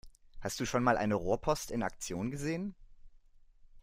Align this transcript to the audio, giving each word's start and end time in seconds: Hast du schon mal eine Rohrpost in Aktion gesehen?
Hast 0.39 0.59
du 0.59 0.65
schon 0.65 0.81
mal 0.83 0.97
eine 0.97 1.13
Rohrpost 1.13 1.69
in 1.69 1.83
Aktion 1.83 2.31
gesehen? 2.31 2.73